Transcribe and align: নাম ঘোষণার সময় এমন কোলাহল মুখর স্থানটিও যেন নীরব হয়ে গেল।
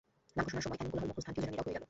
নাম 0.35 0.43
ঘোষণার 0.45 0.63
সময় 0.65 0.79
এমন 0.81 0.91
কোলাহল 0.93 1.07
মুখর 1.09 1.21
স্থানটিও 1.23 1.43
যেন 1.45 1.51
নীরব 1.53 1.65
হয়ে 1.67 1.75
গেল। 1.75 1.79